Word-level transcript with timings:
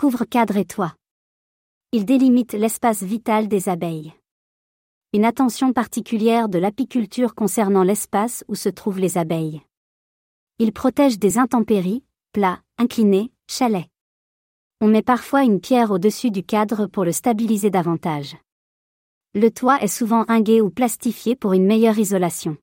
couvre 0.00 0.24
cadre 0.24 0.56
et 0.56 0.64
toit. 0.64 0.94
Il 1.92 2.06
délimite 2.06 2.54
l'espace 2.54 3.02
vital 3.02 3.48
des 3.48 3.68
abeilles. 3.68 4.14
Une 5.12 5.26
attention 5.26 5.74
particulière 5.74 6.48
de 6.48 6.58
l'apiculture 6.58 7.34
concernant 7.34 7.82
l'espace 7.82 8.42
où 8.48 8.54
se 8.54 8.70
trouvent 8.70 8.98
les 8.98 9.18
abeilles. 9.18 9.60
Il 10.58 10.72
protège 10.72 11.18
des 11.18 11.36
intempéries, 11.36 12.02
plats, 12.32 12.62
inclinés, 12.78 13.30
chalets. 13.46 13.90
On 14.80 14.88
met 14.88 15.02
parfois 15.02 15.44
une 15.44 15.60
pierre 15.60 15.90
au-dessus 15.90 16.30
du 16.30 16.44
cadre 16.44 16.86
pour 16.86 17.04
le 17.04 17.12
stabiliser 17.12 17.68
davantage. 17.68 18.38
Le 19.34 19.50
toit 19.50 19.82
est 19.82 19.86
souvent 19.86 20.24
ingué 20.28 20.62
ou 20.62 20.70
plastifié 20.70 21.36
pour 21.36 21.52
une 21.52 21.66
meilleure 21.66 21.98
isolation. 21.98 22.56